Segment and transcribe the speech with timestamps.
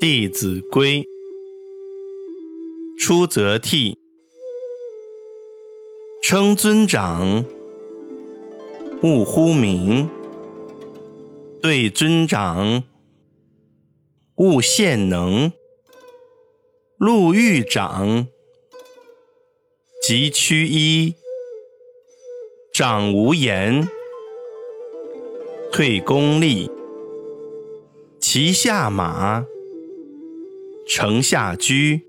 [0.02, 1.02] 《弟子规》：
[2.98, 3.94] 出则悌，
[6.22, 7.44] 称尊长，
[9.02, 10.08] 勿呼名；
[11.60, 12.82] 对尊长，
[14.36, 15.52] 勿献能；
[16.96, 18.26] 路遇长，
[20.02, 21.14] 即趋揖；
[22.72, 23.86] 长无言，
[25.70, 26.70] 退恭立；
[28.18, 29.44] 骑下马。
[30.92, 32.02] 城下居，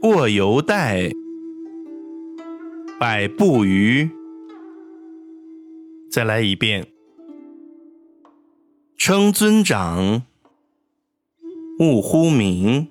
[0.00, 1.12] 过犹待，
[2.98, 4.10] 百步余。
[6.10, 6.88] 再来一遍。
[8.96, 10.24] 称尊长，
[11.78, 12.88] 勿呼名；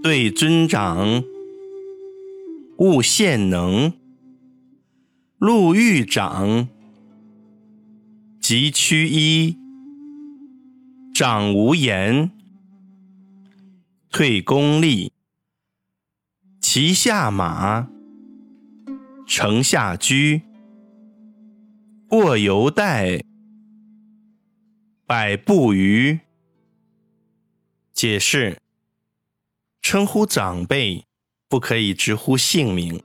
[0.00, 1.24] 对尊长，
[2.78, 3.94] 勿献能；
[5.38, 6.68] 路遇长，
[8.40, 9.56] 即趋揖；
[11.12, 12.30] 长无言。
[14.18, 15.12] 退功立，
[16.58, 17.90] 骑下马，
[19.26, 20.40] 城下居，
[22.08, 23.22] 过犹待，
[25.04, 26.18] 百步余。
[27.92, 28.56] 解释：
[29.82, 31.04] 称呼长辈
[31.46, 32.98] 不可以直呼姓名，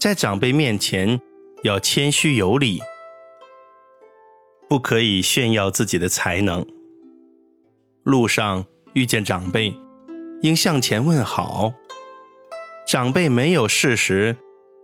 [0.00, 1.20] 在长辈面前
[1.62, 2.80] 要谦虚有礼，
[4.68, 6.66] 不可以炫耀自己的才能。
[8.02, 9.72] 路上遇见长辈。
[10.40, 11.72] 应向前问好，
[12.86, 14.36] 长辈没有事时，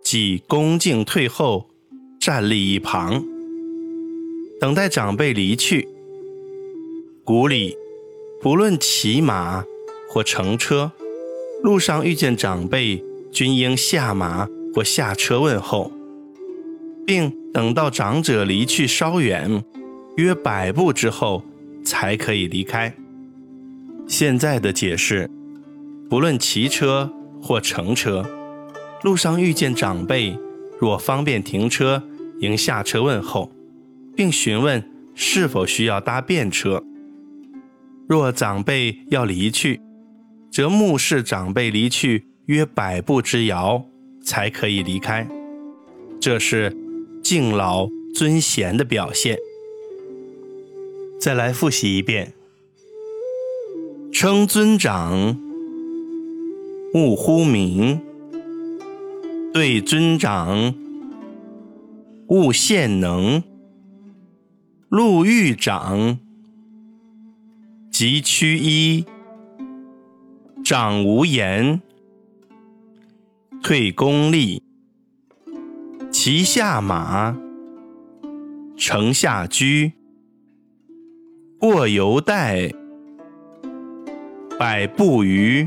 [0.02, 1.70] 即恭敬退后，
[2.18, 3.22] 站立一旁，
[4.60, 5.86] 等待长辈离去。
[7.22, 7.76] 古里，
[8.42, 9.64] 不论骑马
[10.10, 10.90] 或乘车，
[11.62, 15.92] 路上遇见长辈，均应下马或下车问候，
[17.06, 19.64] 并等到长者离去稍远，
[20.16, 21.44] 约百步之后，
[21.84, 22.92] 才可以离开。
[24.08, 25.30] 现在的解释。
[26.14, 27.12] 不论骑车
[27.42, 28.24] 或乘车，
[29.02, 30.38] 路上遇见长辈，
[30.78, 32.00] 若方便停车，
[32.38, 33.50] 应下车问候，
[34.14, 36.84] 并询问是否需要搭便车。
[38.08, 39.80] 若长辈要离去，
[40.52, 43.84] 则目视长辈离去约百步之遥，
[44.22, 45.26] 才可以离开。
[46.20, 46.72] 这是
[47.24, 49.36] 敬老尊贤的表现。
[51.18, 52.32] 再来复习一遍：
[54.12, 55.40] 称尊长。
[56.94, 58.00] 勿呼名，
[59.52, 60.72] 对尊长；
[62.28, 63.42] 勿献能，
[64.90, 66.18] 路遇长；
[67.90, 69.04] 即趋揖，
[70.64, 71.80] 长无言；
[73.60, 74.62] 退恭立，
[76.12, 77.34] 骑下马；
[78.76, 79.94] 乘下驹，
[81.58, 82.72] 过犹待；
[84.56, 85.66] 百步余。